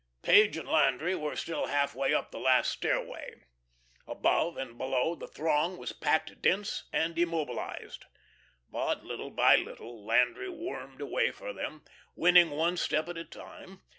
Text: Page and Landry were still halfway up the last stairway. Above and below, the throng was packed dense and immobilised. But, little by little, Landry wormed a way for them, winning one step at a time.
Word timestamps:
Page 0.23 0.57
and 0.57 0.67
Landry 0.67 1.13
were 1.13 1.35
still 1.35 1.67
halfway 1.67 2.11
up 2.11 2.31
the 2.31 2.39
last 2.39 2.71
stairway. 2.71 3.35
Above 4.07 4.57
and 4.57 4.75
below, 4.75 5.13
the 5.13 5.27
throng 5.27 5.77
was 5.77 5.91
packed 5.91 6.41
dense 6.41 6.85
and 6.91 7.19
immobilised. 7.19 8.05
But, 8.71 9.03
little 9.05 9.29
by 9.29 9.57
little, 9.57 10.03
Landry 10.03 10.49
wormed 10.49 11.01
a 11.01 11.05
way 11.05 11.29
for 11.29 11.53
them, 11.53 11.83
winning 12.15 12.49
one 12.49 12.77
step 12.77 13.09
at 13.09 13.17
a 13.19 13.23
time. 13.25 13.83